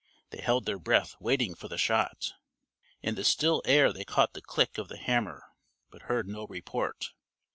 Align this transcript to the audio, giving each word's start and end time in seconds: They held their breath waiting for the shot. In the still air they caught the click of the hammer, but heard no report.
They 0.31 0.41
held 0.41 0.65
their 0.65 0.79
breath 0.79 1.15
waiting 1.19 1.53
for 1.53 1.67
the 1.67 1.77
shot. 1.77 2.33
In 3.03 3.13
the 3.13 3.23
still 3.23 3.61
air 3.65 3.93
they 3.93 4.03
caught 4.03 4.33
the 4.33 4.41
click 4.41 4.79
of 4.79 4.87
the 4.87 4.97
hammer, 4.97 5.43
but 5.91 6.01
heard 6.09 6.27
no 6.27 6.47
report. 6.47 7.11